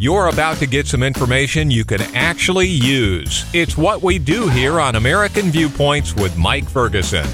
You're 0.00 0.28
about 0.28 0.56
to 0.60 0.66
get 0.66 0.86
some 0.86 1.02
information 1.02 1.70
you 1.70 1.84
can 1.84 2.00
actually 2.16 2.68
use. 2.68 3.44
It's 3.52 3.76
what 3.76 4.00
we 4.00 4.18
do 4.18 4.48
here 4.48 4.80
on 4.80 4.96
American 4.96 5.50
Viewpoints 5.50 6.16
with 6.16 6.38
Mike 6.38 6.66
Ferguson. 6.66 7.28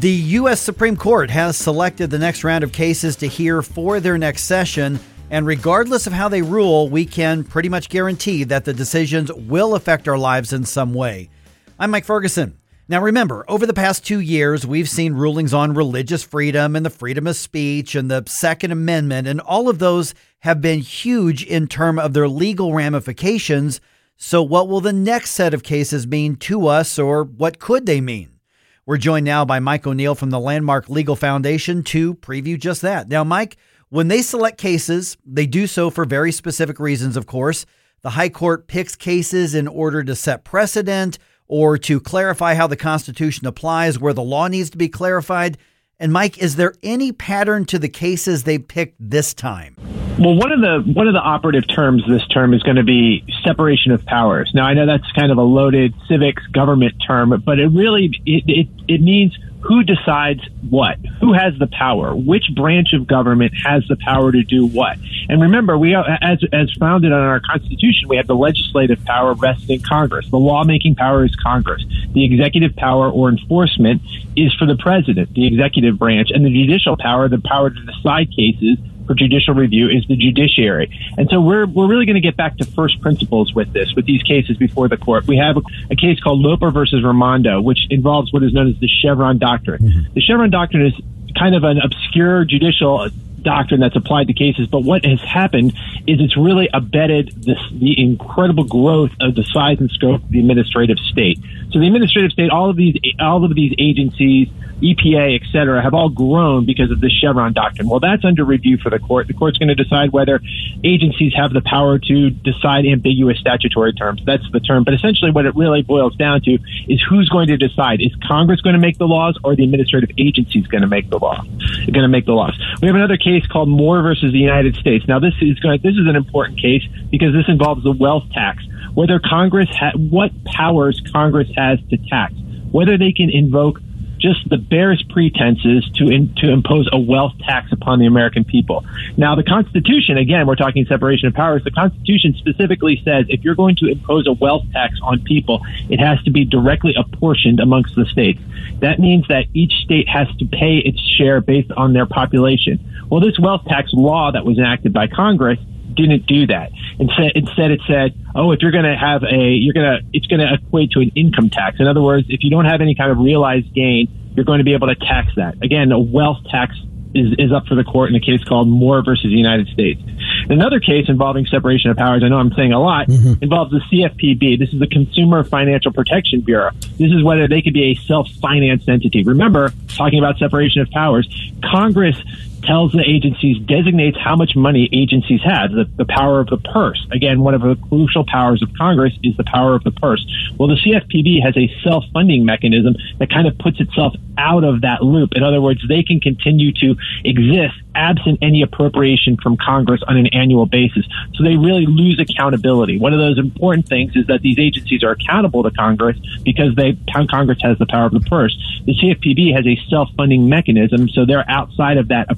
The 0.00 0.10
U.S. 0.10 0.60
Supreme 0.60 0.98
Court 0.98 1.30
has 1.30 1.56
selected 1.56 2.10
the 2.10 2.18
next 2.18 2.44
round 2.44 2.64
of 2.64 2.72
cases 2.72 3.16
to 3.16 3.26
hear 3.28 3.62
for 3.62 3.98
their 3.98 4.18
next 4.18 4.44
session. 4.44 5.00
And 5.30 5.46
regardless 5.46 6.06
of 6.06 6.12
how 6.12 6.28
they 6.28 6.42
rule, 6.42 6.90
we 6.90 7.06
can 7.06 7.44
pretty 7.44 7.70
much 7.70 7.88
guarantee 7.88 8.44
that 8.44 8.66
the 8.66 8.74
decisions 8.74 9.32
will 9.32 9.76
affect 9.76 10.06
our 10.06 10.18
lives 10.18 10.52
in 10.52 10.66
some 10.66 10.92
way. 10.92 11.30
I'm 11.78 11.92
Mike 11.92 12.04
Ferguson. 12.04 12.59
Now, 12.90 13.00
remember, 13.00 13.44
over 13.46 13.66
the 13.66 13.72
past 13.72 14.04
two 14.04 14.18
years, 14.18 14.66
we've 14.66 14.88
seen 14.88 15.12
rulings 15.12 15.54
on 15.54 15.74
religious 15.74 16.24
freedom 16.24 16.74
and 16.74 16.84
the 16.84 16.90
freedom 16.90 17.28
of 17.28 17.36
speech 17.36 17.94
and 17.94 18.10
the 18.10 18.24
Second 18.26 18.72
Amendment, 18.72 19.28
and 19.28 19.40
all 19.40 19.68
of 19.68 19.78
those 19.78 20.12
have 20.40 20.60
been 20.60 20.80
huge 20.80 21.44
in 21.44 21.68
terms 21.68 22.00
of 22.00 22.14
their 22.14 22.26
legal 22.26 22.74
ramifications. 22.74 23.80
So, 24.16 24.42
what 24.42 24.66
will 24.66 24.80
the 24.80 24.92
next 24.92 25.30
set 25.30 25.54
of 25.54 25.62
cases 25.62 26.04
mean 26.04 26.34
to 26.38 26.66
us, 26.66 26.98
or 26.98 27.22
what 27.22 27.60
could 27.60 27.86
they 27.86 28.00
mean? 28.00 28.40
We're 28.84 28.96
joined 28.96 29.24
now 29.24 29.44
by 29.44 29.60
Mike 29.60 29.86
O'Neill 29.86 30.16
from 30.16 30.30
the 30.30 30.40
Landmark 30.40 30.88
Legal 30.88 31.14
Foundation 31.14 31.84
to 31.84 32.14
preview 32.14 32.58
just 32.58 32.82
that. 32.82 33.08
Now, 33.08 33.22
Mike, 33.22 33.56
when 33.90 34.08
they 34.08 34.20
select 34.20 34.58
cases, 34.58 35.16
they 35.24 35.46
do 35.46 35.68
so 35.68 35.90
for 35.90 36.04
very 36.04 36.32
specific 36.32 36.80
reasons, 36.80 37.16
of 37.16 37.26
course. 37.26 37.66
The 38.02 38.10
High 38.10 38.30
Court 38.30 38.66
picks 38.66 38.96
cases 38.96 39.54
in 39.54 39.68
order 39.68 40.02
to 40.02 40.16
set 40.16 40.42
precedent 40.42 41.20
or 41.50 41.76
to 41.76 41.98
clarify 41.98 42.54
how 42.54 42.68
the 42.68 42.76
Constitution 42.76 43.44
applies 43.44 43.98
where 43.98 44.12
the 44.12 44.22
law 44.22 44.46
needs 44.46 44.70
to 44.70 44.78
be 44.78 44.88
clarified. 44.88 45.58
And 45.98 46.12
Mike, 46.12 46.38
is 46.38 46.54
there 46.54 46.74
any 46.82 47.10
pattern 47.10 47.64
to 47.66 47.78
the 47.78 47.88
cases 47.88 48.44
they 48.44 48.56
picked 48.56 48.96
this 49.00 49.34
time? 49.34 49.76
Well, 50.18 50.36
one 50.36 50.52
of 50.52 50.60
the 50.60 50.92
one 50.92 51.08
of 51.08 51.14
the 51.14 51.20
operative 51.20 51.66
terms 51.66 52.04
this 52.08 52.26
term 52.28 52.54
is 52.54 52.62
going 52.62 52.76
to 52.76 52.84
be 52.84 53.24
separation 53.44 53.90
of 53.90 54.04
powers. 54.06 54.50
Now, 54.54 54.66
I 54.66 54.74
know 54.74 54.86
that's 54.86 55.10
kind 55.12 55.32
of 55.32 55.38
a 55.38 55.42
loaded 55.42 55.92
civics 56.08 56.46
government 56.52 56.94
term, 57.04 57.42
but 57.44 57.58
it 57.58 57.68
really 57.68 58.10
it, 58.26 58.44
it, 58.46 58.68
it 58.86 59.00
means 59.00 59.36
who 59.70 59.84
decides 59.84 60.40
what? 60.68 60.96
Who 61.20 61.32
has 61.32 61.56
the 61.60 61.68
power? 61.68 62.12
Which 62.12 62.46
branch 62.56 62.88
of 62.92 63.06
government 63.06 63.52
has 63.64 63.84
the 63.88 63.96
power 64.04 64.32
to 64.32 64.42
do 64.42 64.66
what? 64.66 64.98
And 65.28 65.40
remember, 65.40 65.78
we 65.78 65.94
are, 65.94 66.04
as 66.20 66.40
as 66.52 66.72
founded 66.80 67.12
on 67.12 67.20
our 67.20 67.38
Constitution, 67.38 68.08
we 68.08 68.16
have 68.16 68.26
the 68.26 68.34
legislative 68.34 69.04
power 69.04 69.32
vested 69.32 69.70
in 69.70 69.80
Congress. 69.80 70.28
The 70.28 70.40
lawmaking 70.40 70.96
power 70.96 71.24
is 71.24 71.36
Congress. 71.36 71.84
The 72.14 72.24
executive 72.24 72.74
power 72.74 73.08
or 73.08 73.28
enforcement 73.28 74.02
is 74.34 74.52
for 74.54 74.66
the 74.66 74.74
president, 74.74 75.34
the 75.34 75.46
executive 75.46 76.00
branch, 76.00 76.30
and 76.34 76.44
the 76.44 76.50
judicial 76.50 76.96
power, 76.98 77.28
the 77.28 77.38
power 77.38 77.70
to 77.70 77.80
decide 77.86 78.34
cases 78.34 78.76
for 79.10 79.14
judicial 79.16 79.54
review 79.54 79.88
is 79.88 80.06
the 80.06 80.14
judiciary. 80.14 80.88
And 81.18 81.28
so 81.28 81.40
we're, 81.40 81.66
we're 81.66 81.88
really 81.88 82.06
going 82.06 82.14
to 82.14 82.20
get 82.20 82.36
back 82.36 82.56
to 82.58 82.64
first 82.64 83.00
principles 83.00 83.52
with 83.52 83.72
this, 83.72 83.92
with 83.96 84.06
these 84.06 84.22
cases 84.22 84.56
before 84.56 84.86
the 84.86 84.96
court. 84.96 85.26
We 85.26 85.36
have 85.38 85.56
a, 85.56 85.62
a 85.90 85.96
case 85.96 86.20
called 86.20 86.38
Loper 86.38 86.70
versus 86.70 87.02
Raimondo, 87.02 87.60
which 87.60 87.88
involves 87.90 88.32
what 88.32 88.44
is 88.44 88.52
known 88.52 88.68
as 88.68 88.78
the 88.78 88.86
Chevron 88.86 89.38
doctrine. 89.38 89.82
Mm-hmm. 89.82 90.14
The 90.14 90.20
Chevron 90.20 90.50
doctrine 90.50 90.86
is 90.86 90.92
kind 91.36 91.56
of 91.56 91.64
an 91.64 91.78
obscure 91.82 92.44
judicial 92.44 93.08
doctrine 93.42 93.80
that's 93.80 93.96
applied 93.96 94.28
to 94.28 94.32
cases. 94.32 94.68
But 94.68 94.84
what 94.84 95.04
has 95.04 95.20
happened 95.22 95.72
is 96.06 96.20
it's 96.20 96.36
really 96.36 96.68
abetted 96.72 97.32
this, 97.42 97.58
the 97.72 98.00
incredible 98.00 98.64
growth 98.64 99.10
of 99.20 99.34
the 99.34 99.42
size 99.42 99.80
and 99.80 99.90
scope 99.90 100.22
of 100.22 100.30
the 100.30 100.38
administrative 100.38 100.98
state. 100.98 101.40
So 101.72 101.80
the 101.80 101.86
administrative 101.86 102.30
state, 102.30 102.50
all 102.50 102.70
of 102.70 102.76
these, 102.76 102.94
all 103.18 103.44
of 103.44 103.54
these 103.56 103.74
agencies, 103.76 104.48
EPA, 104.80 105.40
et 105.40 105.46
cetera, 105.52 105.82
have 105.82 105.94
all 105.94 106.08
grown 106.08 106.64
because 106.66 106.90
of 106.90 107.00
the 107.00 107.10
Chevron 107.10 107.52
doctrine. 107.52 107.88
Well, 107.88 108.00
that's 108.00 108.24
under 108.24 108.44
review 108.44 108.78
for 108.78 108.90
the 108.90 108.98
court. 108.98 109.26
The 109.26 109.34
court's 109.34 109.58
going 109.58 109.68
to 109.68 109.74
decide 109.74 110.12
whether 110.12 110.40
agencies 110.84 111.32
have 111.36 111.52
the 111.52 111.60
power 111.60 111.98
to 111.98 112.30
decide 112.30 112.86
ambiguous 112.86 113.38
statutory 113.38 113.92
terms. 113.92 114.22
That's 114.24 114.44
the 114.52 114.60
term. 114.60 114.84
But 114.84 114.94
essentially, 114.94 115.30
what 115.30 115.46
it 115.46 115.54
really 115.54 115.82
boils 115.82 116.16
down 116.16 116.40
to 116.42 116.58
is 116.88 117.02
who's 117.08 117.28
going 117.28 117.48
to 117.48 117.56
decide. 117.56 118.00
Is 118.00 118.12
Congress 118.26 118.60
going 118.60 118.74
to 118.74 118.80
make 118.80 118.98
the 118.98 119.06
laws, 119.06 119.38
or 119.44 119.54
the 119.54 119.64
administrative 119.64 120.10
agencies 120.18 120.66
going 120.66 120.82
to 120.82 120.88
make 120.88 121.10
the 121.10 121.18
law? 121.18 121.42
Going 121.86 122.02
to 122.02 122.08
make 122.08 122.26
the 122.26 122.32
laws. 122.32 122.58
We 122.80 122.86
have 122.88 122.96
another 122.96 123.16
case 123.16 123.46
called 123.46 123.68
Moore 123.68 124.02
versus 124.02 124.32
the 124.32 124.38
United 124.38 124.76
States. 124.76 125.06
Now, 125.06 125.18
this 125.18 125.34
is 125.40 125.58
going. 125.60 125.80
This 125.82 125.96
is 125.96 126.06
an 126.06 126.16
important 126.16 126.60
case 126.60 126.82
because 127.10 127.32
this 127.32 127.48
involves 127.48 127.84
the 127.84 127.92
wealth 127.92 128.24
tax. 128.32 128.64
Whether 128.94 129.18
Congress, 129.18 129.68
ha- 129.70 129.92
what 129.94 130.32
powers 130.44 131.00
Congress 131.12 131.48
has 131.56 131.78
to 131.90 131.96
tax, 131.96 132.34
whether 132.70 132.96
they 132.96 133.12
can 133.12 133.30
invoke 133.30 133.80
just 134.20 134.48
the 134.48 134.58
barest 134.58 135.08
pretenses 135.08 135.88
to 135.94 136.08
in, 136.08 136.34
to 136.36 136.50
impose 136.50 136.88
a 136.92 136.98
wealth 136.98 137.32
tax 137.40 137.72
upon 137.72 137.98
the 137.98 138.06
American 138.06 138.44
people. 138.44 138.84
Now, 139.16 139.34
the 139.34 139.42
Constitution, 139.42 140.18
again, 140.18 140.46
we're 140.46 140.56
talking 140.56 140.84
separation 140.86 141.28
of 141.28 141.34
powers. 141.34 141.64
The 141.64 141.70
Constitution 141.70 142.34
specifically 142.38 143.00
says 143.04 143.26
if 143.28 143.42
you're 143.42 143.54
going 143.54 143.76
to 143.76 143.86
impose 143.86 144.26
a 144.26 144.32
wealth 144.32 144.64
tax 144.72 144.94
on 145.02 145.20
people, 145.20 145.62
it 145.88 146.00
has 146.00 146.22
to 146.24 146.30
be 146.30 146.44
directly 146.44 146.94
apportioned 146.96 147.60
amongst 147.60 147.94
the 147.94 148.04
states. 148.06 148.40
That 148.80 148.98
means 148.98 149.26
that 149.28 149.46
each 149.54 149.72
state 149.84 150.08
has 150.08 150.28
to 150.38 150.46
pay 150.46 150.78
its 150.78 151.00
share 151.00 151.40
based 151.40 151.72
on 151.72 151.92
their 151.92 152.06
population. 152.06 152.78
Well, 153.08 153.20
this 153.20 153.38
wealth 153.38 153.64
tax 153.66 153.90
law 153.92 154.32
that 154.32 154.44
was 154.44 154.58
enacted 154.58 154.92
by 154.92 155.06
Congress 155.06 155.58
didn't 155.94 156.26
do 156.26 156.46
that. 156.48 156.70
Instead, 156.98 157.32
instead 157.34 157.70
it 157.70 157.80
said, 157.86 158.14
oh, 158.34 158.52
if 158.52 158.60
you're 158.62 158.72
going 158.72 158.84
to 158.84 158.96
have 158.96 159.22
a, 159.22 159.50
you're 159.50 159.74
going 159.74 159.86
to, 159.86 160.06
it's 160.12 160.26
going 160.26 160.40
to 160.40 160.54
equate 160.54 160.92
to 160.92 161.00
an 161.00 161.12
income 161.14 161.50
tax. 161.50 161.76
In 161.80 161.86
other 161.86 162.02
words, 162.02 162.26
if 162.28 162.42
you 162.42 162.50
don't 162.50 162.66
have 162.66 162.80
any 162.80 162.94
kind 162.94 163.10
of 163.10 163.18
realized 163.18 163.72
gain, 163.74 164.08
you're 164.34 164.44
going 164.44 164.58
to 164.58 164.64
be 164.64 164.74
able 164.74 164.88
to 164.88 164.94
tax 164.94 165.28
that. 165.36 165.62
Again, 165.62 165.92
a 165.92 165.98
wealth 165.98 166.38
tax 166.50 166.76
is, 167.14 167.34
is 167.38 167.52
up 167.52 167.66
for 167.66 167.74
the 167.74 167.84
court 167.84 168.10
in 168.10 168.16
a 168.16 168.20
case 168.20 168.42
called 168.44 168.68
Moore 168.68 169.02
versus 169.04 169.24
the 169.24 169.36
United 169.36 169.68
States. 169.68 170.00
Another 170.48 170.80
case 170.80 171.06
involving 171.08 171.46
separation 171.46 171.90
of 171.90 171.96
powers, 171.96 172.22
I 172.24 172.28
know 172.28 172.38
I'm 172.38 172.52
saying 172.52 172.72
a 172.72 172.80
lot, 172.80 173.08
mm-hmm. 173.08 173.42
involves 173.42 173.72
the 173.72 173.80
CFPB. 173.90 174.58
This 174.58 174.72
is 174.72 174.78
the 174.78 174.86
Consumer 174.86 175.44
Financial 175.44 175.92
Protection 175.92 176.40
Bureau. 176.40 176.70
This 176.98 177.12
is 177.12 177.22
whether 177.22 177.48
they 177.48 177.62
could 177.62 177.74
be 177.74 177.92
a 177.92 177.94
self-financed 178.06 178.88
entity. 178.88 179.24
Remember, 179.24 179.72
talking 179.88 180.18
about 180.18 180.38
separation 180.38 180.82
of 180.82 180.90
powers, 180.90 181.28
Congress 181.64 182.16
tells 182.62 182.92
the 182.92 183.04
agencies, 183.06 183.58
designates 183.66 184.16
how 184.18 184.36
much 184.36 184.56
money 184.56 184.88
agencies 184.92 185.40
have, 185.44 185.70
the, 185.72 185.88
the 185.96 186.04
power 186.04 186.40
of 186.40 186.48
the 186.48 186.58
purse. 186.58 187.06
Again, 187.12 187.40
one 187.40 187.54
of 187.54 187.62
the 187.62 187.76
crucial 187.88 188.24
powers 188.26 188.62
of 188.62 188.70
Congress 188.76 189.12
is 189.22 189.36
the 189.36 189.44
power 189.44 189.74
of 189.74 189.84
the 189.84 189.90
purse. 189.90 190.24
Well, 190.58 190.68
the 190.68 190.76
CFPB 190.76 191.42
has 191.42 191.56
a 191.56 191.70
self-funding 191.82 192.44
mechanism 192.44 192.94
that 193.18 193.30
kind 193.30 193.46
of 193.46 193.58
puts 193.58 193.80
itself 193.80 194.14
out 194.38 194.64
of 194.64 194.82
that 194.82 195.02
loop. 195.02 195.30
In 195.34 195.42
other 195.42 195.60
words, 195.60 195.80
they 195.88 196.02
can 196.02 196.20
continue 196.20 196.72
to 196.80 196.96
exist 197.24 197.74
absent 197.94 198.38
any 198.42 198.62
appropriation 198.62 199.36
from 199.42 199.56
Congress 199.56 200.00
on 200.06 200.16
an 200.16 200.26
annual 200.28 200.66
basis. 200.66 201.06
So 201.34 201.44
they 201.44 201.56
really 201.56 201.86
lose 201.86 202.20
accountability. 202.20 202.98
One 202.98 203.12
of 203.12 203.18
those 203.18 203.38
important 203.38 203.88
things 203.88 204.16
is 204.16 204.26
that 204.26 204.42
these 204.42 204.58
agencies 204.58 205.02
are 205.02 205.10
accountable 205.10 205.62
to 205.62 205.70
Congress 205.70 206.16
because 206.44 206.74
they 206.74 206.98
Congress 207.30 207.58
has 207.62 207.78
the 207.78 207.86
power 207.86 208.06
of 208.06 208.12
the 208.12 208.20
purse. 208.20 208.56
The 208.86 208.94
CFPB 208.94 209.54
has 209.54 209.66
a 209.66 209.76
self-funding 209.88 210.48
mechanism, 210.48 211.08
so 211.08 211.24
they're 211.24 211.48
outside 211.48 211.98
of 211.98 212.08
that 212.08 212.28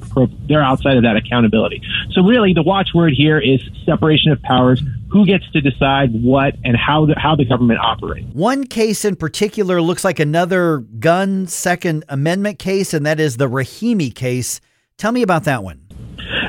they're 0.49 0.63
outside 0.63 0.97
of 0.97 1.03
that 1.05 1.17
accountability. 1.17 1.83
So 2.13 2.23
really, 2.23 2.53
the 2.53 2.63
watchword 2.63 3.13
here 3.15 3.39
is 3.39 3.61
separation 3.85 4.33
of 4.33 4.43
powers 4.43 4.83
who 5.13 5.27
gets 5.27 5.49
to 5.51 5.61
decide 5.61 6.11
what 6.23 6.55
and 6.65 6.75
how 6.75 7.05
the, 7.05 7.15
how 7.19 7.37
the 7.37 7.45
government 7.45 7.79
operates. 7.81 8.27
One 8.33 8.65
case 8.67 9.05
in 9.05 9.17
particular 9.17 9.83
looks 9.83 10.05
like 10.05 10.19
another 10.19 10.79
gun 10.79 11.47
Second 11.47 12.05
Amendment 12.09 12.59
case, 12.59 12.95
and 12.95 13.05
that 13.05 13.21
is 13.21 13.37
the 13.37 13.49
Rahimi 13.49 14.15
case. 14.15 14.61
Tell 14.97 15.13
me 15.13 15.23
about 15.23 15.45
that 15.45 15.63
one. 15.63 15.83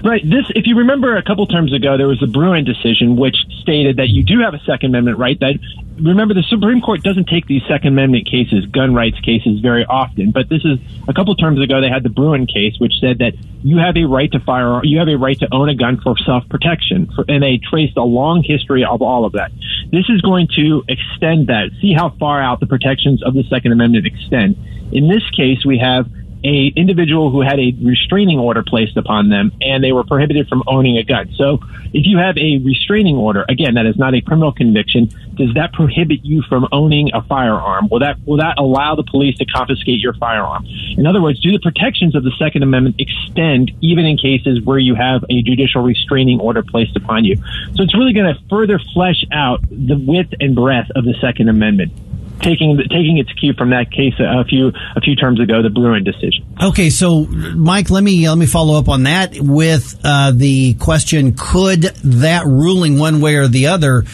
Right. 0.03 0.21
This, 0.23 0.45
if 0.55 0.67
you 0.67 0.77
remember, 0.77 1.15
a 1.17 1.23
couple 1.23 1.47
terms 1.47 1.73
ago, 1.73 1.97
there 1.97 2.07
was 2.07 2.19
the 2.19 2.27
Bruen 2.27 2.63
decision, 2.63 3.15
which 3.15 3.35
stated 3.61 3.97
that 3.97 4.09
you 4.09 4.23
do 4.23 4.39
have 4.41 4.53
a 4.53 4.59
Second 4.59 4.91
Amendment 4.91 5.17
right. 5.17 5.39
That 5.39 5.55
remember, 5.97 6.33
the 6.33 6.43
Supreme 6.43 6.81
Court 6.81 7.01
doesn't 7.03 7.27
take 7.27 7.47
these 7.47 7.61
Second 7.67 7.93
Amendment 7.93 8.27
cases, 8.29 8.65
gun 8.67 8.93
rights 8.93 9.19
cases, 9.21 9.59
very 9.61 9.85
often. 9.85 10.31
But 10.31 10.49
this 10.49 10.63
is 10.65 10.79
a 11.07 11.13
couple 11.13 11.35
terms 11.35 11.61
ago. 11.61 11.81
They 11.81 11.89
had 11.89 12.03
the 12.03 12.09
Bruen 12.09 12.47
case, 12.47 12.75
which 12.79 12.93
said 12.99 13.19
that 13.19 13.33
you 13.63 13.77
have 13.77 13.95
a 13.97 14.05
right 14.05 14.31
to 14.31 14.39
fire, 14.39 14.83
you 14.83 14.99
have 14.99 15.07
a 15.07 15.17
right 15.17 15.39
to 15.39 15.47
own 15.51 15.69
a 15.69 15.75
gun 15.75 15.99
for 16.01 16.17
self 16.17 16.47
protection, 16.49 17.09
and 17.27 17.41
they 17.41 17.57
traced 17.57 17.97
a 17.97 18.03
long 18.03 18.43
history 18.43 18.83
of 18.83 19.01
all 19.01 19.25
of 19.25 19.33
that. 19.33 19.51
This 19.91 20.05
is 20.09 20.21
going 20.21 20.47
to 20.55 20.83
extend 20.87 21.47
that. 21.47 21.71
See 21.81 21.93
how 21.93 22.09
far 22.19 22.41
out 22.41 22.59
the 22.59 22.67
protections 22.67 23.23
of 23.23 23.33
the 23.33 23.43
Second 23.49 23.71
Amendment 23.71 24.05
extend. 24.05 24.57
In 24.91 25.07
this 25.07 25.23
case, 25.31 25.65
we 25.65 25.79
have 25.79 26.07
a 26.43 26.73
individual 26.75 27.31
who 27.31 27.41
had 27.41 27.59
a 27.59 27.73
restraining 27.81 28.39
order 28.39 28.63
placed 28.63 28.97
upon 28.97 29.29
them 29.29 29.51
and 29.61 29.83
they 29.83 29.91
were 29.91 30.03
prohibited 30.03 30.47
from 30.49 30.63
owning 30.67 30.97
a 30.97 31.03
gun. 31.03 31.31
So 31.35 31.59
if 31.93 32.05
you 32.05 32.17
have 32.17 32.37
a 32.37 32.59
restraining 32.59 33.15
order, 33.15 33.45
again, 33.47 33.75
that 33.75 33.85
is 33.85 33.97
not 33.97 34.13
a 34.13 34.21
criminal 34.21 34.51
conviction, 34.51 35.09
does 35.35 35.53
that 35.55 35.73
prohibit 35.73 36.19
you 36.23 36.43
from 36.49 36.67
owning 36.71 37.11
a 37.13 37.21
firearm? 37.23 37.87
Will 37.89 37.99
that 37.99 38.17
will 38.25 38.37
that 38.37 38.57
allow 38.57 38.95
the 38.95 39.03
police 39.03 39.37
to 39.37 39.45
confiscate 39.45 39.99
your 39.99 40.13
firearm? 40.13 40.65
In 40.97 41.07
other 41.07 41.21
words, 41.21 41.39
do 41.39 41.51
the 41.51 41.59
protections 41.59 42.15
of 42.15 42.23
the 42.23 42.31
Second 42.37 42.63
Amendment 42.63 42.97
extend 42.99 43.71
even 43.81 44.05
in 44.05 44.17
cases 44.17 44.61
where 44.63 44.79
you 44.79 44.95
have 44.95 45.23
a 45.29 45.41
judicial 45.41 45.81
restraining 45.81 46.39
order 46.39 46.63
placed 46.63 46.95
upon 46.95 47.25
you? 47.25 47.35
So 47.75 47.83
it's 47.83 47.95
really 47.95 48.13
going 48.13 48.33
to 48.33 48.39
further 48.49 48.79
flesh 48.93 49.23
out 49.31 49.61
the 49.69 49.97
width 49.97 50.33
and 50.39 50.55
breadth 50.55 50.91
of 50.95 51.05
the 51.05 51.15
Second 51.21 51.49
Amendment. 51.49 51.91
Taking 52.41 52.77
taking 52.89 53.17
its 53.17 53.31
cue 53.33 53.53
from 53.53 53.69
that 53.71 53.91
case 53.91 54.13
a 54.19 54.43
few 54.45 54.71
a 54.95 55.01
few 55.01 55.15
terms 55.15 55.39
ago, 55.39 55.61
the 55.61 55.69
Bruen 55.69 56.03
decision. 56.03 56.45
Okay, 56.61 56.89
so 56.89 57.25
Mike, 57.25 57.89
let 57.89 58.03
me 58.03 58.27
let 58.27 58.37
me 58.37 58.45
follow 58.45 58.77
up 58.77 58.89
on 58.89 59.03
that 59.03 59.35
with 59.39 59.99
uh, 60.03 60.31
the 60.33 60.75
question: 60.75 61.35
Could 61.37 61.81
that 61.81 62.45
ruling, 62.45 62.99
one 62.99 63.21
way 63.21 63.35
or 63.35 63.47
the 63.47 63.67
other, 63.67 64.05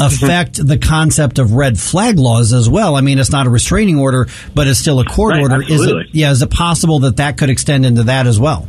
affect 0.00 0.54
mm-hmm. 0.54 0.66
the 0.66 0.78
concept 0.78 1.38
of 1.38 1.52
red 1.52 1.78
flag 1.78 2.18
laws 2.18 2.52
as 2.52 2.68
well? 2.68 2.96
I 2.96 3.00
mean, 3.00 3.18
it's 3.18 3.32
not 3.32 3.46
a 3.46 3.50
restraining 3.50 3.98
order, 3.98 4.28
but 4.54 4.66
it's 4.66 4.78
still 4.78 5.00
a 5.00 5.04
court 5.04 5.34
right, 5.34 5.42
order. 5.42 5.62
Absolutely. 5.62 6.02
Is 6.02 6.08
it? 6.10 6.14
Yeah, 6.14 6.30
is 6.30 6.42
it 6.42 6.50
possible 6.50 7.00
that 7.00 7.16
that 7.16 7.38
could 7.38 7.50
extend 7.50 7.86
into 7.86 8.04
that 8.04 8.26
as 8.26 8.38
well? 8.38 8.68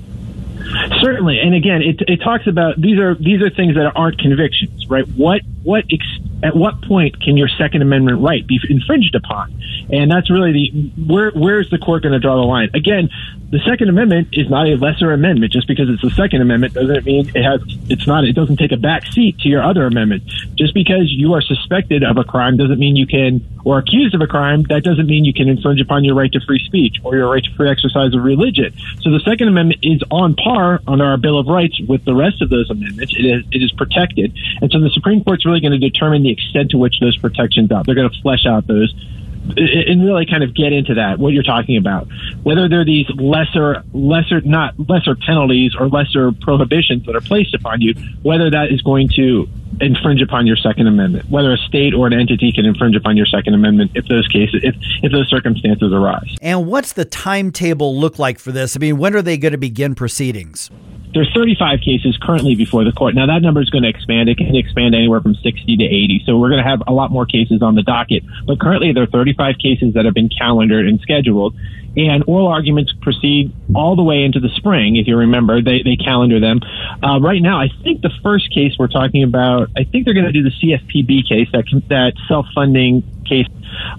Certainly, 1.01 1.39
and 1.39 1.55
again, 1.55 1.81
it, 1.81 2.01
it 2.07 2.17
talks 2.17 2.45
about 2.45 2.79
these 2.79 2.99
are 2.99 3.15
these 3.15 3.41
are 3.41 3.49
things 3.49 3.75
that 3.75 3.91
aren't 3.95 4.19
convictions, 4.19 4.87
right? 4.87 5.07
What 5.07 5.41
what 5.63 5.85
ex- 5.91 6.28
at 6.43 6.55
what 6.55 6.81
point 6.83 7.21
can 7.21 7.37
your 7.37 7.49
Second 7.49 7.81
Amendment 7.81 8.21
right 8.21 8.45
be 8.45 8.59
infringed 8.69 9.15
upon? 9.15 9.53
And 9.91 10.11
that's 10.11 10.29
really 10.29 10.51
the 10.53 11.03
where 11.05 11.31
where's 11.31 11.69
the 11.69 11.77
court 11.77 12.03
going 12.03 12.13
to 12.13 12.19
draw 12.19 12.35
the 12.35 12.47
line? 12.47 12.69
Again, 12.73 13.09
the 13.49 13.59
Second 13.67 13.89
Amendment 13.89 14.29
is 14.33 14.49
not 14.49 14.67
a 14.67 14.75
lesser 14.75 15.11
amendment. 15.11 15.51
Just 15.51 15.67
because 15.67 15.89
it's 15.89 16.01
the 16.01 16.11
Second 16.11 16.41
Amendment 16.41 16.73
doesn't 16.73 17.05
mean 17.05 17.29
it 17.33 17.43
has 17.43 17.61
it's 17.89 18.05
not 18.05 18.23
it 18.23 18.33
doesn't 18.33 18.57
take 18.57 18.71
a 18.71 18.77
back 18.77 19.05
seat 19.07 19.39
to 19.39 19.49
your 19.49 19.63
other 19.63 19.85
amendment. 19.85 20.23
Just 20.55 20.73
because 20.73 21.05
you 21.09 21.33
are 21.33 21.41
suspected 21.41 22.03
of 22.03 22.17
a 22.17 22.23
crime 22.23 22.57
doesn't 22.57 22.79
mean 22.79 22.95
you 22.95 23.07
can 23.07 23.41
or 23.65 23.79
accused 23.79 24.13
of 24.13 24.21
a 24.21 24.27
crime 24.27 24.63
that 24.69 24.83
doesn't 24.83 25.07
mean 25.07 25.25
you 25.25 25.33
can 25.33 25.49
infringe 25.49 25.81
upon 25.81 26.03
your 26.03 26.15
right 26.15 26.31
to 26.31 26.39
free 26.41 26.63
speech 26.65 26.97
or 27.03 27.15
your 27.15 27.29
right 27.29 27.43
to 27.43 27.51
free 27.55 27.69
exercise 27.69 28.13
of 28.13 28.23
religion. 28.23 28.73
So 29.01 29.09
the 29.09 29.19
Second 29.21 29.47
Amendment 29.47 29.79
is 29.83 30.03
on 30.11 30.35
par 30.35 30.81
on 30.87 31.01
our 31.01 31.17
Bill 31.17 31.39
of 31.39 31.47
Rights 31.47 31.79
with 31.87 32.05
the 32.05 32.13
rest 32.13 32.41
of 32.41 32.49
those 32.49 32.69
amendments. 32.69 33.15
It 33.17 33.25
is 33.25 33.43
it 33.51 33.63
is 33.63 33.71
protected, 33.71 34.37
and 34.61 34.71
so 34.71 34.79
the 34.79 34.91
Supreme 34.91 35.23
Court's 35.23 35.45
really 35.45 35.59
going 35.59 35.73
to 35.73 35.79
determine 35.79 36.21
the 36.21 36.28
extent 36.31 36.71
to 36.71 36.77
which 36.77 36.99
those 36.99 37.17
protections 37.17 37.71
out. 37.71 37.85
They're 37.85 37.95
going 37.95 38.09
to 38.09 38.21
flesh 38.21 38.45
out 38.45 38.67
those 38.67 38.93
and 39.57 40.05
really 40.05 40.25
kind 40.25 40.43
of 40.43 40.53
get 40.53 40.73
into 40.73 40.95
that 40.95 41.17
what 41.17 41.33
you're 41.33 41.43
talking 41.43 41.77
about. 41.77 42.07
Whether 42.43 42.67
they're 42.69 42.85
these 42.85 43.09
lesser 43.15 43.83
lesser 43.93 44.41
not 44.41 44.73
lesser 44.89 45.15
penalties 45.15 45.75
or 45.77 45.87
lesser 45.87 46.31
prohibitions 46.31 47.05
that 47.05 47.15
are 47.15 47.21
placed 47.21 47.53
upon 47.53 47.81
you 47.81 47.93
whether 48.21 48.49
that 48.49 48.71
is 48.71 48.81
going 48.81 49.09
to 49.15 49.47
infringe 49.81 50.21
upon 50.21 50.45
your 50.45 50.57
second 50.57 50.87
amendment. 50.87 51.29
Whether 51.29 51.53
a 51.53 51.57
state 51.57 51.93
or 51.93 52.07
an 52.07 52.13
entity 52.13 52.51
can 52.51 52.65
infringe 52.65 52.95
upon 52.95 53.17
your 53.17 53.25
second 53.25 53.53
amendment 53.53 53.91
if 53.95 54.05
those 54.07 54.27
cases 54.27 54.61
if 54.63 54.75
if 55.01 55.11
those 55.11 55.29
circumstances 55.29 55.91
arise. 55.93 56.35
And 56.41 56.67
what's 56.67 56.93
the 56.93 57.05
timetable 57.05 57.97
look 57.97 58.19
like 58.19 58.39
for 58.39 58.51
this? 58.51 58.75
I 58.75 58.79
mean 58.79 58.97
when 58.97 59.15
are 59.15 59.21
they 59.21 59.37
going 59.37 59.53
to 59.53 59.57
begin 59.57 59.95
proceedings 59.95 60.69
there's 61.13 61.31
35 61.33 61.81
cases 61.81 62.17
currently 62.21 62.55
before 62.55 62.83
the 62.83 62.91
court. 62.91 63.15
Now 63.15 63.25
that 63.25 63.41
number 63.41 63.61
is 63.61 63.69
going 63.69 63.83
to 63.83 63.89
expand. 63.89 64.29
It 64.29 64.37
can 64.37 64.55
expand 64.55 64.93
anywhere 64.93 65.21
from 65.21 65.35
60 65.35 65.77
to 65.77 65.83
80. 65.83 66.23
So 66.25 66.37
we're 66.37 66.49
going 66.49 66.63
to 66.63 66.69
have 66.69 66.83
a 66.87 66.93
lot 66.93 67.11
more 67.11 67.25
cases 67.25 67.61
on 67.61 67.75
the 67.75 67.83
docket. 67.83 68.23
But 68.45 68.59
currently 68.59 68.93
there 68.93 69.03
are 69.03 69.07
35 69.07 69.55
cases 69.57 69.93
that 69.95 70.05
have 70.05 70.13
been 70.13 70.29
calendared 70.29 70.87
and 70.87 70.99
scheduled. 71.01 71.55
And 71.97 72.23
oral 72.27 72.47
arguments 72.47 72.93
proceed 73.01 73.51
all 73.75 73.95
the 73.95 74.03
way 74.03 74.23
into 74.23 74.39
the 74.39 74.49
spring. 74.49 74.95
If 74.95 75.07
you 75.07 75.17
remember, 75.17 75.61
they, 75.61 75.81
they 75.83 75.95
calendar 75.95 76.39
them. 76.39 76.61
Uh, 77.01 77.19
right 77.19 77.41
now, 77.41 77.59
I 77.59 77.69
think 77.83 78.01
the 78.01 78.11
first 78.21 78.53
case 78.53 78.73
we're 78.77 78.87
talking 78.87 79.23
about, 79.23 79.69
I 79.75 79.83
think 79.83 80.05
they're 80.05 80.13
going 80.13 80.27
to 80.27 80.31
do 80.31 80.43
the 80.43 80.51
CFPB 80.51 81.27
case, 81.27 81.47
that, 81.51 81.65
that 81.89 82.13
self-funding 82.27 83.18
case. 83.29 83.47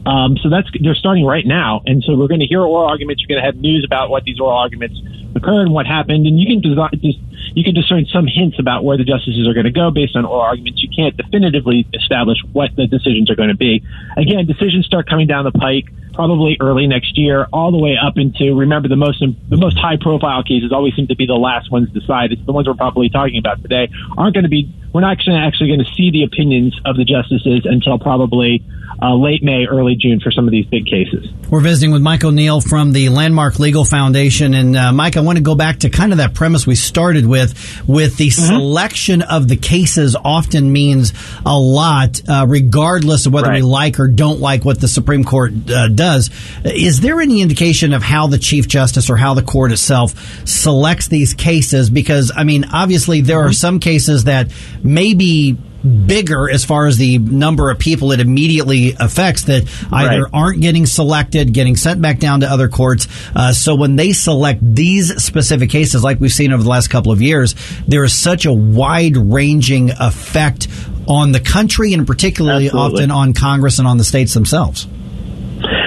Um, 0.04 0.36
so 0.42 0.50
that's 0.50 0.66
they're 0.82 0.98
starting 0.98 1.24
right 1.24 1.46
now, 1.46 1.82
and 1.86 2.02
so 2.02 2.16
we're 2.16 2.28
going 2.28 2.40
to 2.40 2.50
hear 2.50 2.60
oral 2.60 2.90
arguments. 2.90 3.22
You're 3.22 3.30
going 3.30 3.42
to 3.42 3.46
have 3.46 3.56
news 3.56 3.84
about 3.86 4.10
what 4.10 4.24
these 4.24 4.40
oral 4.40 4.58
arguments 4.58 4.98
occurred 5.36 5.70
and 5.70 5.72
what 5.72 5.86
happened, 5.86 6.26
and 6.26 6.38
you 6.40 6.46
can 6.46 6.60
design, 6.60 6.90
just 6.98 7.18
you 7.54 7.64
can 7.64 7.74
discern 7.74 8.06
some 8.12 8.26
hints 8.26 8.58
about 8.58 8.84
where 8.84 8.98
the 8.98 9.04
justices 9.04 9.46
are 9.46 9.54
going 9.54 9.66
to 9.66 9.72
go 9.72 9.90
based 9.90 10.16
on 10.16 10.24
oral 10.24 10.42
arguments. 10.42 10.82
You 10.82 10.90
can't 10.90 11.16
definitively 11.16 11.86
establish 11.94 12.38
what 12.52 12.74
the 12.76 12.86
decisions 12.86 13.30
are 13.30 13.36
going 13.36 13.50
to 13.50 13.56
be. 13.56 13.82
Again, 14.16 14.46
decisions 14.46 14.86
start 14.86 15.08
coming 15.08 15.26
down 15.26 15.44
the 15.44 15.52
pike 15.52 15.86
probably 16.14 16.56
early 16.60 16.86
next 16.86 17.16
year, 17.16 17.46
all 17.52 17.70
the 17.70 17.78
way 17.78 17.96
up 17.96 18.14
into 18.16 18.54
remember 18.54 18.88
the 18.88 18.96
most 18.96 19.20
the 19.20 19.56
most 19.56 19.78
high 19.78 19.96
profile 19.96 20.42
cases 20.42 20.72
always 20.72 20.94
seem 20.94 21.06
to 21.06 21.16
be 21.16 21.26
the 21.26 21.34
last 21.34 21.70
ones 21.70 21.88
decided. 21.92 22.44
The 22.44 22.52
ones 22.52 22.68
we're 22.68 22.74
probably 22.74 23.08
talking 23.08 23.38
about 23.38 23.62
today 23.62 23.88
aren't 24.18 24.34
going 24.34 24.44
to 24.44 24.50
be. 24.50 24.68
We're 24.92 25.02
not 25.02 25.12
actually 25.12 25.36
actually 25.36 25.68
going 25.68 25.84
to 25.84 25.92
see 25.94 26.10
the 26.10 26.24
opinions 26.24 26.78
of 26.84 26.96
the 26.96 27.04
justices 27.04 27.62
until 27.64 27.98
probably 27.98 28.64
uh, 29.02 29.14
late 29.14 29.42
May, 29.42 29.66
early 29.66 29.96
June 29.96 30.20
for 30.20 30.30
some 30.30 30.46
of 30.46 30.52
these 30.52 30.66
big 30.66 30.84
cases. 30.84 31.30
We're 31.48 31.60
visiting 31.60 31.92
with 31.92 32.02
Mike 32.02 32.22
O'Neill 32.22 32.60
from 32.60 32.92
the 32.92 33.08
Landmark 33.08 33.58
Legal 33.58 33.84
Foundation. 33.84 34.52
And 34.52 34.76
uh, 34.76 34.92
Mike, 34.92 35.16
I 35.16 35.20
want 35.20 35.38
to 35.38 35.42
go 35.42 35.54
back 35.54 35.80
to 35.80 35.90
kind 35.90 36.12
of 36.12 36.18
that 36.18 36.34
premise 36.34 36.66
we 36.66 36.74
started 36.74 37.24
with, 37.24 37.50
with 37.88 38.16
the 38.18 38.28
mm-hmm. 38.28 38.46
selection 38.46 39.22
of 39.22 39.48
the 39.48 39.56
cases 39.56 40.16
often 40.22 40.72
means 40.72 41.12
a 41.46 41.58
lot, 41.58 42.20
uh, 42.28 42.46
regardless 42.48 43.26
of 43.26 43.32
whether 43.32 43.48
right. 43.48 43.56
we 43.56 43.62
like 43.62 43.98
or 43.98 44.08
don't 44.08 44.40
like 44.40 44.64
what 44.64 44.80
the 44.80 44.88
Supreme 44.88 45.24
Court 45.24 45.52
uh, 45.70 45.88
does. 45.88 46.30
Is 46.64 47.00
there 47.00 47.20
any 47.20 47.40
indication 47.40 47.94
of 47.94 48.02
how 48.02 48.26
the 48.26 48.38
Chief 48.38 48.68
Justice 48.68 49.08
or 49.08 49.16
how 49.16 49.34
the 49.34 49.42
court 49.42 49.72
itself 49.72 50.46
selects 50.46 51.08
these 51.08 51.32
cases? 51.32 51.90
Because, 51.90 52.30
I 52.34 52.44
mean, 52.44 52.66
obviously 52.70 53.22
there 53.22 53.38
mm-hmm. 53.38 53.48
are 53.48 53.52
some 53.52 53.80
cases 53.80 54.24
that 54.24 54.50
maybe 54.82 55.56
bigger 55.82 56.50
as 56.50 56.64
far 56.64 56.86
as 56.86 56.98
the 56.98 57.18
number 57.18 57.70
of 57.70 57.78
people 57.78 58.12
it 58.12 58.20
immediately 58.20 58.94
affects 58.98 59.44
that 59.44 59.62
either 59.92 60.22
right. 60.22 60.30
aren't 60.32 60.60
getting 60.60 60.86
selected, 60.86 61.52
getting 61.54 61.76
sent 61.76 62.02
back 62.02 62.18
down 62.18 62.40
to 62.40 62.46
other 62.46 62.68
courts. 62.68 63.08
Uh, 63.34 63.52
so 63.52 63.74
when 63.74 63.96
they 63.96 64.12
select 64.12 64.60
these 64.62 65.22
specific 65.22 65.70
cases, 65.70 66.04
like 66.04 66.20
we've 66.20 66.32
seen 66.32 66.52
over 66.52 66.62
the 66.62 66.68
last 66.68 66.88
couple 66.88 67.12
of 67.12 67.22
years, 67.22 67.54
there 67.88 68.04
is 68.04 68.14
such 68.14 68.44
a 68.44 68.52
wide 68.52 69.16
ranging 69.16 69.90
effect 69.98 70.68
on 71.06 71.32
the 71.32 71.40
country 71.40 71.94
and 71.94 72.06
particularly 72.06 72.66
Absolutely. 72.66 73.04
often 73.04 73.10
on 73.10 73.32
Congress 73.32 73.78
and 73.78 73.88
on 73.88 73.96
the 73.96 74.04
states 74.04 74.34
themselves. 74.34 74.86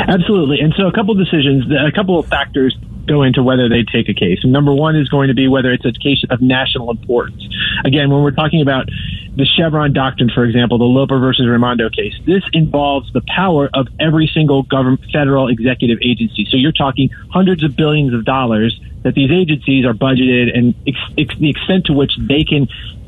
Absolutely. 0.08 0.60
And 0.60 0.74
so 0.76 0.88
a 0.88 0.92
couple 0.92 1.12
of 1.12 1.18
decisions, 1.18 1.66
a 1.72 1.92
couple 1.92 2.20
of 2.20 2.28
factors 2.28 2.76
go 3.08 3.24
into 3.24 3.44
whether 3.44 3.70
they 3.70 3.84
take 3.84 4.10
a 4.10 4.14
case. 4.14 4.40
Number 4.44 4.74
one 4.74 4.96
is 4.96 5.10
going 5.10 5.28
to 5.28 5.34
be 5.34 5.48
whether 5.48 5.72
it's 5.72 5.86
a 5.86 5.92
case 5.92 6.24
of 6.30 6.42
national 6.42 6.90
importance. 6.92 7.48
Again, 7.86 8.10
when 8.10 8.24
we're 8.24 8.32
talking 8.32 8.62
about 8.62 8.90
the 9.36 9.46
Chevron 9.46 9.94
doctrine, 9.94 10.30
for 10.34 10.46
example, 10.46 10.78
the 10.78 10.86
Loper 10.86 11.20
versus 11.20 11.48
Raimondo 11.48 11.90
case, 11.90 12.14
this 12.26 12.44
involves 12.54 13.12
the 13.14 13.22
power 13.28 13.70
of 13.74 13.88
every 14.00 14.28
single 14.28 14.64
government, 14.64 15.02
federal 15.12 15.48
executive 15.48 16.00
agency. 16.02 16.46
So 16.50 16.58
you're 16.58 16.72
talking 16.72 17.10
hundreds 17.32 17.64
of 17.64 17.76
billions 17.76 18.14
of 18.14 18.26
dollars 18.26 18.80
that 19.04 19.16
these 19.16 19.32
agencies 19.32 19.86
are 19.86 19.94
budgeted 19.94 20.56
and 20.56 20.76
ex- 20.88 21.14
ex- 21.18 21.38
the 21.38 21.50
extent 21.50 21.86
to 21.88 21.94
which 21.94 22.12
they 22.18 22.44
can 22.44 22.68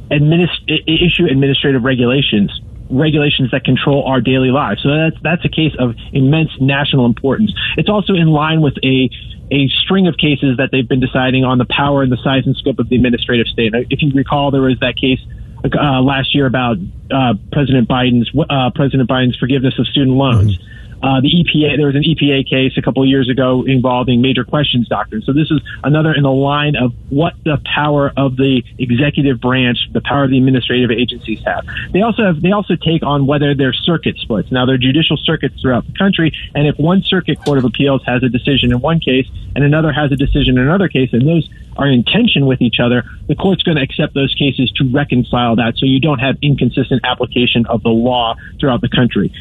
administ- 0.10 0.84
issue 0.88 1.26
administrative 1.26 1.84
regulations 1.84 2.52
regulations 2.90 3.52
that 3.52 3.64
control 3.64 4.06
our 4.06 4.22
daily 4.22 4.52
lives. 4.52 4.82
So 4.84 4.90
that's 4.90 5.18
that's 5.22 5.46
a 5.46 5.50
case 5.50 5.74
of 5.80 5.96
immense 6.14 6.52
national 6.60 7.06
importance. 7.06 7.52
It's 7.78 7.90
also 7.90 8.14
in 8.14 8.28
line 8.28 8.62
with 8.62 8.76
a 8.84 9.10
a 9.52 9.68
string 9.84 10.08
of 10.08 10.18
cases 10.18 10.58
that 10.58 10.70
they've 10.72 10.88
been 10.88 11.00
deciding 11.00 11.44
on 11.44 11.58
the 11.58 11.66
power 11.70 12.02
and 12.02 12.12
the 12.12 12.18
size 12.24 12.44
and 12.46 12.56
scope 12.56 12.80
of 12.80 12.90
the 12.90 12.96
administrative 12.96 13.48
state. 13.48 13.74
If 13.90 14.02
you 14.02 14.12
recall, 14.14 14.50
there 14.50 14.62
was 14.62 14.80
that 14.82 14.96
case 14.98 15.20
uh, 15.64 16.02
last 16.02 16.34
year 16.34 16.46
about 16.46 16.78
uh, 17.12 17.34
President 17.52 17.88
Biden's 17.88 18.30
uh, 18.50 18.72
President 18.74 19.10
Biden's 19.10 19.38
forgiveness 19.38 19.78
of 19.80 19.88
student 19.88 20.16
loans. 20.18 20.58
Mm-hmm. 20.58 20.72
Uh, 21.06 21.22
the 21.22 21.30
EPA, 21.30 21.78
there 21.78 21.86
was 21.86 21.96
an 21.96 22.02
EPA 22.02 22.50
case 22.50 22.74
a 22.78 22.82
couple 22.82 23.04
of 23.04 23.08
years 23.08 23.30
ago 23.30 23.64
involving 23.64 24.22
major 24.22 24.44
questions 24.44 24.88
doctrine. 24.88 25.22
So 25.22 25.34
this 25.34 25.52
is 25.52 25.62
another 25.84 26.12
in 26.12 26.24
the 26.24 26.32
line 26.32 26.76
of 26.76 26.94
what 27.12 27.36
the 27.44 27.62
power 27.64 28.12
of 28.18 28.38
the 28.38 28.64
executive 28.80 29.40
branch, 29.40 29.78
the 29.94 30.02
power 30.02 30.24
of 30.24 30.32
the 30.32 30.40
administrative 30.40 30.90
agencies 30.90 31.44
have. 31.46 31.64
They 31.94 32.02
also 32.02 32.26
have, 32.26 32.42
they 32.42 32.54
also 32.54 32.76
take 32.76 33.04
on 33.04 33.28
whether 33.28 33.54
they're 33.54 33.72
circuit 33.72 34.18
splits. 34.18 34.52
Now 34.52 34.66
they're 34.66 34.80
judicial 34.80 35.16
circuits 35.18 35.62
throughout 35.62 35.86
the 35.86 35.94
country, 35.94 36.34
and 36.56 36.66
if 36.66 36.80
one 36.80 37.04
circuit 37.04 37.38
court 37.46 37.60
of 37.60 37.66
appeals 37.66 38.04
has 38.08 38.24
a 38.24 38.30
decision 38.30 38.72
in 38.72 38.80
one 38.80 39.00
case 39.00 39.28
and 39.56 39.64
another 39.64 39.92
has 39.92 40.12
a 40.12 40.16
decision 40.16 40.58
in 40.58 40.64
another 40.64 40.88
case, 40.88 41.14
and 41.14 41.28
those 41.28 41.48
are 41.78 41.88
in 41.88 42.04
tension 42.04 42.46
with 42.46 42.62
each 42.62 42.80
other, 42.80 43.04
the 43.28 43.36
court's 43.36 43.64
going 43.64 43.78
to 43.78 43.84
accept 43.84 44.14
those 44.14 44.34
cases 44.34 44.72
to 44.72 44.90
reconcile 44.90 45.56
that 45.58 45.78
so 45.78 45.86
you 45.86 46.00
don't 46.00 46.20
have 46.20 46.38
inconsistent 46.42 47.02
application 47.04 47.66
of 47.68 47.84
the 47.84 47.90
law 47.90 48.36
throughout 48.60 48.82
the 48.82 48.90
country. 48.90 49.32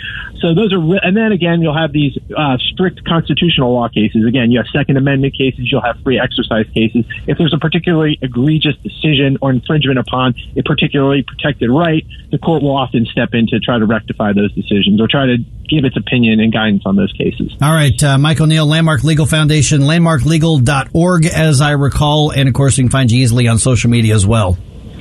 So 0.40 0.54
those 0.54 0.72
are, 0.72 0.78
re- 0.78 1.00
and 1.02 1.16
then 1.16 1.32
again, 1.32 1.53
you'll 1.62 1.76
have 1.76 1.92
these 1.92 2.16
uh, 2.36 2.56
strict 2.72 3.04
constitutional 3.04 3.72
law 3.72 3.88
cases. 3.88 4.24
Again, 4.26 4.50
you 4.50 4.58
have 4.58 4.66
Second 4.72 4.96
Amendment 4.96 5.36
cases, 5.36 5.70
you'll 5.70 5.82
have 5.82 5.98
free 6.02 6.18
exercise 6.18 6.66
cases. 6.74 7.04
If 7.26 7.38
there's 7.38 7.54
a 7.54 7.58
particularly 7.58 8.18
egregious 8.20 8.76
decision 8.82 9.38
or 9.40 9.50
infringement 9.50 9.98
upon 9.98 10.34
a 10.56 10.62
particularly 10.62 11.22
protected 11.22 11.70
right, 11.70 12.04
the 12.30 12.38
court 12.38 12.62
will 12.62 12.76
often 12.76 13.06
step 13.06 13.30
in 13.32 13.46
to 13.48 13.60
try 13.60 13.78
to 13.78 13.86
rectify 13.86 14.32
those 14.32 14.52
decisions 14.54 15.00
or 15.00 15.08
try 15.08 15.26
to 15.26 15.36
give 15.68 15.84
its 15.84 15.96
opinion 15.96 16.40
and 16.40 16.52
guidance 16.52 16.82
on 16.84 16.96
those 16.96 17.12
cases. 17.12 17.52
All 17.60 17.72
right, 17.72 18.02
uh, 18.02 18.18
Mike 18.18 18.40
O'Neill, 18.40 18.66
Landmark 18.66 19.04
Legal 19.04 19.26
Foundation, 19.26 19.82
landmarklegal.org, 19.82 21.26
as 21.26 21.60
I 21.60 21.72
recall, 21.72 22.30
and 22.30 22.48
of 22.48 22.54
course, 22.54 22.76
we 22.76 22.84
can 22.84 22.90
find 22.90 23.10
you 23.10 23.22
easily 23.22 23.48
on 23.48 23.58
social 23.58 23.90
media 23.90 24.14
as 24.14 24.26
well. 24.26 24.58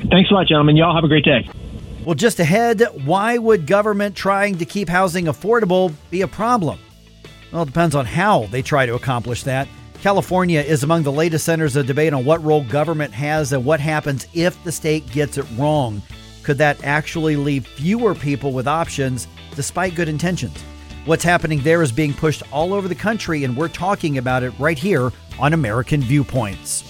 Thanks 0.10 0.32
a 0.32 0.34
lot, 0.34 0.48
gentlemen. 0.48 0.76
Y'all 0.76 0.96
have 0.96 1.04
a 1.04 1.08
great 1.08 1.26
day. 1.26 1.48
Well, 2.06 2.16
just 2.16 2.40
ahead, 2.42 2.82
why 3.06 3.38
would 3.38 3.66
government 3.66 4.14
trying 4.14 4.58
to 4.58 4.66
keep 4.66 4.90
housing 4.90 5.26
affordable 5.26 5.94
be 6.10 6.22
a 6.22 6.28
problem? 6.28 6.80
Well, 7.52 7.64
it 7.64 7.68
depends 7.68 7.96
on 7.96 8.06
how 8.06 8.48
they 8.48 8.62
try 8.62 8.86
to 8.86 8.96
accomplish 8.96 9.44
that. 9.44 9.70
California 10.02 10.60
is 10.60 10.84
among 10.84 11.04
the 11.04 11.12
latest 11.14 11.46
centers 11.46 11.78
of 11.78 11.88
debate 11.88 12.12
on 12.12 12.26
what 12.26 12.44
role 12.44 12.66
government 12.66 13.14
has 13.14 13.54
and 13.54 13.64
what 13.64 13.80
happens 13.80 14.28
if 14.34 14.62
the 14.66 14.72
state 14.72 15.10
gets 15.12 15.38
it 15.38 15.46
wrong. 15.58 16.02
Could 16.44 16.58
that 16.58 16.84
actually 16.84 17.38
leave 17.38 17.66
fewer 17.66 18.14
people 18.14 18.52
with 18.52 18.68
options 18.68 19.28
despite 19.56 19.96
good 19.96 20.10
intentions? 20.10 20.62
What's 21.06 21.24
happening 21.24 21.62
there 21.62 21.82
is 21.82 21.94
being 21.94 22.14
pushed 22.14 22.44
all 22.52 22.74
over 22.74 22.90
the 22.90 22.96
country, 22.96 23.46
and 23.46 23.56
we're 23.56 23.70
talking 23.70 24.18
about 24.18 24.44
it 24.44 24.52
right 24.60 24.78
here 24.78 25.14
on 25.40 25.54
American 25.54 26.02
Viewpoints. 26.02 26.84